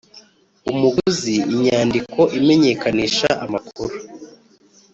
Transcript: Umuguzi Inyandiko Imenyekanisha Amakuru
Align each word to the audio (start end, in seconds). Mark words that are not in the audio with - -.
Umuguzi 0.71 1.35
Inyandiko 1.53 2.21
Imenyekanisha 2.39 3.29
Amakuru 3.45 3.95